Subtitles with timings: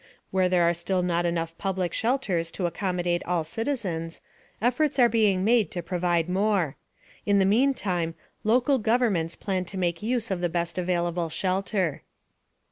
[0.31, 4.19] Where there are still not enough public shelters to accommodate all citizens,
[4.59, 6.75] efforts are being made to provide more.
[7.23, 12.01] In the meantime, local governments plan to make use of the best available shelter.